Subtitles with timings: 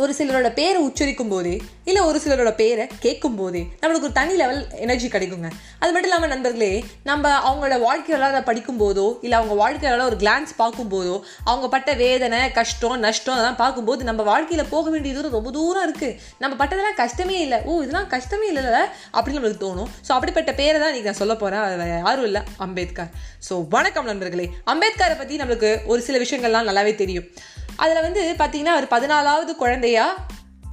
[0.00, 1.54] ஒரு சிலரோட பேரை உச்சரிக்கும் போதே
[1.88, 5.48] இல்லை ஒரு சிலரோட பேரை கேட்கும் போதே நம்மளுக்கு ஒரு தனி லெவல் எனர்ஜி கிடைக்குங்க.
[5.80, 6.70] அது மட்டும் இல்லாமல் நண்பர்களே
[7.08, 11.16] நம்ம அவங்களோட வாழ்க்கையில அதை படிக்கும் போதோ இல்லை அவங்க வாழ்க்கையில ஒரு கிளான்ஸ் பார்க்கும் போதோ
[11.50, 16.16] அவங்க பட்ட வேதனை கஷ்டம் நஷ்டம் அதெல்லாம் பார்க்கும்போது நம்ம வாழ்க்கையில் போக வேண்டிய தூரம் ரொம்ப தூரம் இருக்குது
[16.44, 17.60] நம்ம பட்டதெல்லாம் கஷ்டமே இல்லை.
[17.68, 18.80] ஓ இதெல்லாம் கஷ்டமே இல்லைல்ல
[19.14, 19.90] அப்படின்னு நம்மளுக்கு தோணும்.
[20.06, 22.42] ஸோ அப்படிப்பட்ட பேரை தான் இன்றைக்கி நான் சொல்ல போகிறேன் அது யாரும் இல்லை.
[22.66, 23.10] அம்பேத்கர்.
[23.48, 24.48] ஸோ வணக்கம் நண்பர்களே.
[24.74, 27.28] அம்பேத்கரை பற்றி நம்மளுக்கு ஒரு சில விஷயங்கள்லாம் நல்லாவே தெரியும்.
[27.78, 30.06] அதில் வந்து பார்த்தீங்கன்னா அவர் பதினாலாவது குழந்தையா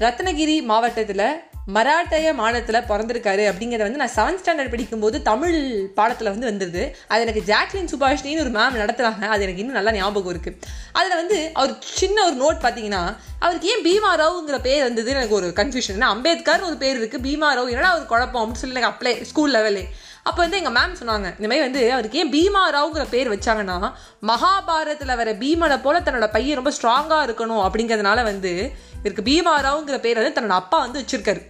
[0.02, 1.28] ரத்னகிரி மாவட்டத்தில்
[1.68, 5.58] மராட்டைய மாநிலத்தில் பிறந்திருக்காரு அப்படிங்கிறத வந்து நான் செவன்த் ஸ்டாண்டர்ட் படிக்கும்போது தமிழ்
[5.94, 10.34] பாடத்தில் வந்து வந்துருது அது எனக்கு ஜாக்லின் சுபாஷினின்னு ஒரு மேம் நடத்துகிறாங்க அது எனக்கு இன்னும் நல்லா ஞாபகம்
[10.34, 10.58] இருக்குது
[10.92, 13.04] அதில் வந்து அவர் சின்ன ஒரு நோட் பார்த்தீங்கன்னா
[13.40, 17.50] அவருக்கு ஏன் பீமா ராவ்ங்கிற பேர் வந்தது எனக்கு ஒரு கன்ஃபியூஷன் ஏன்னா அம்பேத்கர்னு ஒரு பேர் இருக்குது பீமா
[17.54, 19.86] ராவ் என்னடா ஒரு குழப்பம் அப்படின்னு சொல்லி எனக்கு அப்ளை ஸ்கூல் லெவலே
[20.30, 23.78] அப்போ வந்து எங்கள் மேம் சொன்னாங்க இந்த மாதிரி வந்து அவருக்கு ஏன் பீமா ராவ்ங்கிற பேர் வச்சாங்கன்னா
[24.28, 28.52] மகாபாரதத்தில் வர பீமனை போல தன்னோட பையன் ரொம்ப ஸ்ட்ராங்காக இருக்கணும் அப்படிங்கிறதுனால வந்து
[29.00, 31.42] இவருக்கு பீமா ராவ்ங்கிற பேர் வந்து தன்னோட அப்பா வந்து வச்சிருக்காரு.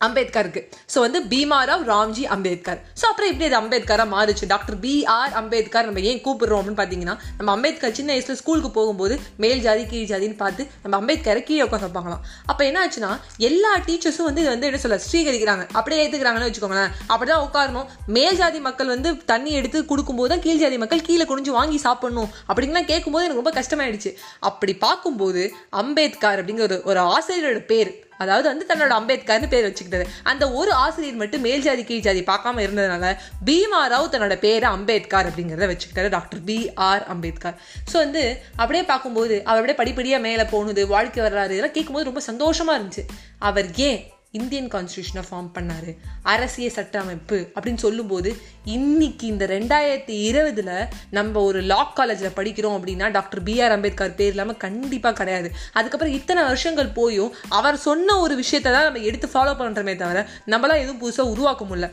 [0.00, 0.60] அம்பேத்கருக்கு.
[0.92, 2.80] ஸோ வந்து பீமாராவ் ராம்ஜி அம்பேத்கர்.
[3.00, 4.46] ஸோ அப்புறம் எப்படி அது அம்பேத்கராக மாறுச்சு.
[4.52, 9.14] டாக்டர் பி ஆர் அம்பேத்கர் நம்ம ஏன் கூப்பிடுறோம் அப்படின்னு பார்த்தீங்கன்னா நம்ம அம்பேத்கர் சின்ன வயசில் ஸ்கூலுக்கு போகும்போது
[9.44, 13.12] மேல் ஜாதி கீழ் ஜாதின்னு பார்த்து நம்ம அம்பேத்கரை கீழே உட்காந்து பார்க்கலாம் அப்போ என்ன ஆச்சுன்னா
[13.50, 15.64] எல்லா டீச்சர்ஸும் வந்து இது வந்து என்ன சொல்ல ஸ்ரீகரிக்கிறாங்க.
[15.78, 16.92] அப்படியே ஏற்றுக்கிறாங்கன்னு வச்சுக்கோங்களேன்.
[17.12, 17.88] அப்படி தான் உட்காரணும்.
[18.16, 22.30] மேல் ஜாதி மக்கள் வந்து தண்ணி எடுத்து கொடுக்கும்போது தான் கீழ் ஜாதி மக்கள் கீழே குனிஞ்சு வாங்கி சாப்பிடணும்.
[22.50, 24.12] அப்படின்லாம் கேட்கும்போது எனக்கு ரொம்ப கஷ்டமாயிடுச்சு.
[24.50, 25.44] அப்படி பார்க்கும்போது
[25.82, 30.06] அம்பேத்கர் அப்படிங்கிற ஒரு ஆசிரியரோட பேர் அதாவது வந்து தன்னோட அம்பேத்கர்னு பேர் வச்சுக்கிட்டது.
[30.30, 33.12] அந்த ஒரு ஆசிரியர் மட்டும் மேல் ஜாதி கீழ் ஜாதி பார்க்காம இருந்ததுனால
[33.50, 37.56] பீமா ராவ் தன்னோட பேரை அம்பேத்கர் அப்படிங்கிறத வச்சுக்கிட்டாரு doctor B R Ambedkar.
[37.92, 38.24] So வந்து
[38.62, 43.04] அப்படியே பார்க்கும்போது அவர் அப்படியே படிப்படியாக மேலே போனது வாழ்க்கை வரலாறு இதெல்லாம் கேட்கும்போது ரொம்ப சந்தோஷமாக இருந்துச்சு.
[43.48, 45.96] அவர் ஏன் இந்தியன் கான்ஸ்டியூஷனை ஃபார்ம் பண்ணார்.
[46.22, 53.10] அரசியல் சட்ட அமைப்பு அப்படின்னு சொல்லும்போது இன்னைக்கு இந்த ரெண்டாயிரத்தி இருபதில் நம்ம ஒரு லா காலேஜில் படிக்கிறோம் அப்படின்னா
[53.10, 55.50] டாக்டர் பிஆர் அம்பேத்கர் பேர் இல்லாமல் கண்டிப்பாக கிடையாது.
[55.72, 60.84] அதுக்கப்புறம் இத்தனை வருஷங்கள் போயும் அவர் சொன்ன ஒரு விஷயத்தை தான் நம்ம எடுத்து ஃபாலோ பண்ணுறோமே தவிர நம்மளாம்
[60.84, 61.90] எதுவும் புதுசாக உருவாக்க முடியல.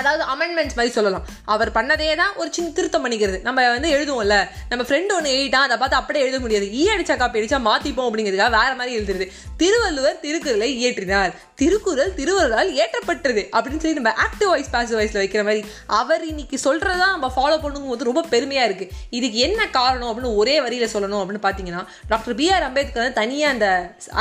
[0.00, 1.24] அதாவது அமெண்ட்மெண்ட்ஸ் மாதிரி சொல்லலாம்.
[1.54, 3.40] அவர் பண்ணதே தான் ஒரு சின்ன திருத்தம் பண்ணிக்கிறது.
[3.48, 4.36] நம்ம வந்து எழுதுவோம்ல.
[4.70, 6.66] நம்ம ஃப்ரெண்டு ஒன்று எழுதிட்டா அதை பார்த்து அப்படியே எழுத முடியாது.
[6.80, 9.26] ஈ அடிச்சா காப்பி அடிச்சா மாத்திப்போம் அப்படிங்கிறதுக்காக வேற மாதிரி எழுதுறது.
[9.62, 11.32] திருவள்ளுவர் திருக்குறளை இயற்றினார்.
[11.60, 15.62] திருக்குறள் திருவள்ளுவரால் ஏற்றப்பட்டது அப்படின்னு சொல்லி நம்ம ஆக்டிவ் வாய்ஸ் பாசிவ் வாய்ஸில் வைக்கிற மாதிரி
[16.00, 18.86] அவர் இன்னைக்கு சொல்றதா நம்ம ஃபாலோ பண்ணும்போது ரொம்ப பெருமையா இருக்கு.
[19.18, 21.82] இதுக்கு என்ன காரணம் அப்படின்னு ஒரே வரியில சொல்லணும் அப்படின்னு பாத்தீங்கன்னா
[22.12, 23.66] டாக்டர் பி ஆர் அம்பேத்கர் வந்து தனியாக அந்த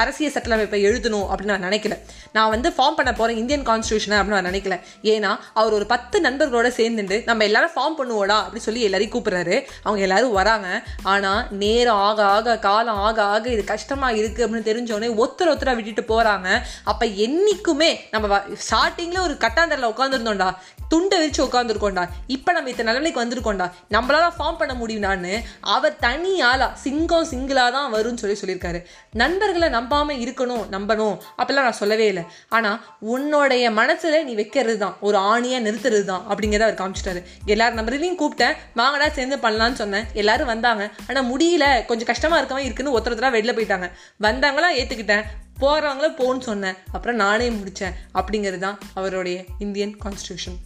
[0.01, 1.97] அரசியல் சட்டமைப்பை எழுதணும் அப்படின்னு நான் நினைக்கல.
[2.37, 4.77] நான் வந்து ஃபார்ம் பண்ண போறேன் இந்தியன் கான்ஸ்டியூஷன் அப்படின்னு நான் நினைக்கல.
[5.13, 9.55] ஏன்னா அவர் ஒரு பத்து நண்பர்களோட சேர்ந்துட்டு நம்ம எல்லாரும் ஃபார்ம் பண்ணுவோடா அப்படின்னு சொல்லி எல்லாரையும் கூப்பிடுறாரு.
[9.85, 10.69] அவங்க எல்லாரும் வராங்க.
[11.13, 16.05] ஆனால் நேரம் ஆக ஆக காலம் ஆக ஆக இது கஷ்டமாக இருக்கு அப்படின்னு தெரிஞ்சோடனே ஒருத்தர் ஒருத்தரா விட்டுட்டு
[16.13, 16.49] போகிறாங்க
[16.93, 20.49] அப்போ என்னைக்குமே நம்ம ஸ்டார்டிங்கில் ஒரு கட்டாந்தரில் உட்காந்துருந்தோம்டா
[20.91, 22.03] துண்டை விரிச்சு உட்காந்துருக்கோண்டா
[22.35, 25.33] இப்போ நம்ம இத்தனை நிலைமைக்கு வந்திருக்கோண்டா நம்மளால ஃபார்ம் பண்ண முடியும்டான்னு
[25.75, 28.79] அவர் தனி ஆளா சிங்கம் சிங்கிளாக தான் வரும்னு சொல்லி சொல்லியிருக்காரு.
[29.21, 31.15] நண்பர்களை நம்பாமல் இருக்கணும் நம்பணும்.
[31.39, 32.23] அப்படிலாம் நான் சொல்லவே இல்லை.
[32.57, 32.79] ஆனால்
[33.13, 37.23] உன்னோடைய மனசில் நீ வைக்கிறது தான் ஒரு ஆணியா நிறுத்துறது தான் அப்படிங்கிறத அவர் காமிச்சிட்டாரு.
[37.45, 38.53] எல்லார் நம்பர்லையும் கூப்பிட்டேன்.
[38.75, 40.05] வாங்கடா சேர்ந்து பண்ணலான்னு சொன்னேன்.
[40.13, 40.89] எல்லாரும் வந்தாங்க.
[41.07, 41.85] ஆனா முடியல.
[41.85, 43.89] கொஞ்சம் கஷ்டமா இருக்கவன் இருக்குன்னு ஒருத்தர் ஒருத்தரா வெளில போயிட்டாங்க.
[44.21, 45.23] வந்தாங்களா ஏத்துக்கிட்டேன்.
[45.61, 46.73] போறவங்கள போன்னு சொன்னேன்.
[46.91, 47.93] அப்புறம் நானே முடிச்சேன்.
[48.13, 50.57] அப்படிங்கிறது தான் அவருடைய இந்தியன் கான்ஸ்டியூஷன்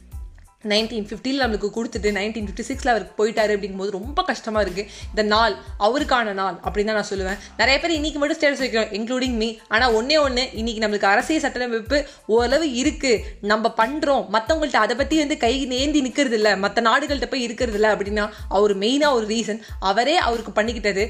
[0.72, 5.56] நைன்டீன் ஃபிஃப்டியில் நம்மளுக்கு கொடுத்துட்டு நைன்டீன் ஃபிஃப்டி சிக்ஸில் அவருக்கு போயிட்டாரு அப்படிங்கும்போது ரொம்ப கஷ்டமாக இருக்குது இந்த நாள்
[5.88, 7.40] அவருக்கான நாள் அப்படின்னு தான் நான் சொல்லுவேன்.
[7.62, 12.00] நிறைய பேர் இன்னைக்கு மட்டும் ஸ்டேட்டஸ் வைக்கிறோம் இன்க்ளூடிங் மீ ஆனால் ஒன்றே ஒன்று இன்னைக்கு நம்மளுக்கு அரசியல் சட்டமைப்பு
[12.36, 17.48] ஓரளவு இருக்குது நம்ம பண்ணுறோம் மற்றவங்கள்ட்ட அதை பற்றி வந்து கை நேந்தி நிற்கிறது இல்லை மற்ற நாடுகள்கிட்ட போய்
[17.48, 19.62] இருக்கிறது இல்லை அப்படின்னா அவர் மெயினாக ஒரு ரீசன்
[19.92, 21.06] அவரே அவருக்கு பண்ணிக்கிட்டது.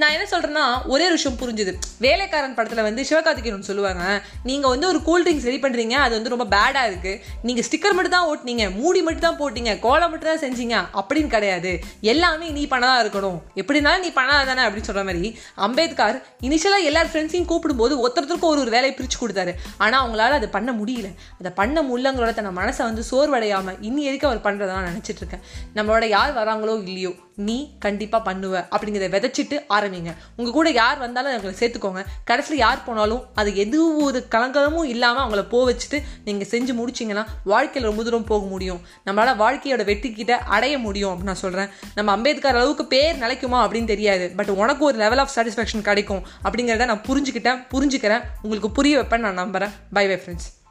[0.00, 1.72] நான் என்ன சொல்கிறேன்னா ஒரே ஒரு விஷயம் புரிஞ்சுது.
[2.04, 4.02] வேலைக்காரன் படத்தில் வந்து சிவகார்த்திகேயன் சொல்லுவாங்க.
[4.48, 8.14] நீங்கள் வந்து ஒரு கூல் ட்ரிங்க்ஸ் ரெடி பண்ணுறீங்க அது வந்து ரொம்ப பேடாக இருக்குது நீங்கள் ஸ்டிக்கர் மட்டும்
[8.16, 11.72] தான் ஓட்டுனீங்க மூடி மட்டும் தான் போட்டீங்க கோலம் மட்டும் தான் செஞ்சீங்க அப்படின்னு கிடையாது.
[12.12, 13.38] எல்லாமே நீ பண்ணதாக இருக்கணும்.
[13.62, 15.30] எப்படினாலும் நீ பண்ணாத தானே அப்படின்னு சொல்கிற மாதிரி
[15.68, 16.18] அம்பேத்கர்
[16.48, 19.54] இனிஷியலாக எல்லா ஃப்ரெண்ட்ஸையும் கூப்பிடும்போது ஒருத்தருக்கும் ஒரு ஒரு வேலையை பிரித்து கொடுத்தாரு.
[19.78, 21.10] ஆனால் அவங்களால அதை பண்ண முடியல.
[21.40, 25.46] அதை பண்ண முடியலங்களோட தன்னை மனசை வந்து சோர்வடையாமல் இன்னி வரைக்கும் அவர் பண்ணுறதான் நான் இருக்கேன்.
[25.78, 27.14] நம்மளோட யார் வராங்களோ இல்லையோ.
[27.36, 28.54] நீ கண்டிப்பாக பண்ணுவ.
[28.74, 30.14] அப்படிங்கிறத விதைச்சிட்டு ஆரம்பிங்க.
[30.36, 32.04] உங்கள் கூட யார் வந்தாலும் அவங்களை சேர்த்துக்கோங்க.
[32.24, 37.90] கடைசியில் யார் போனாலும் அது எது ஒரு கலங்கலமும் இல்லாமல் அவங்கள போ வச்சுட்டு நீங்கள் செஞ்சு முடிச்சிங்கன்னா வாழ்க்கையில்
[37.90, 38.80] ரொம்ப தூரம் போக முடியும்.
[39.06, 44.32] நம்மளால் வாழ்க்கையோட வெற்றி அடைய முடியும் அப்படின்னு நான் சொல்கிறேன் நம்ம அம்பேத்கர் அளவுக்கு பேர் நிலைக்குமா அப்படின்னு தெரியாது.
[44.36, 46.22] பட் உனக்கு ஒரு லெவல் ஆஃப் சாட்டிஸ்ஃபேக்ஷன் கிடைக்கும்.
[46.44, 48.22] அப்படிங்கிறத நான் புரிஞ்சுக்கிட்டேன் புரிஞ்சுக்கிறேன்.
[48.42, 50.65] உங்களுக்கு புரிய வைப்பேன் நான் நம்புகிறேன் பை பை ஃப்ரெண்ட்ஸ்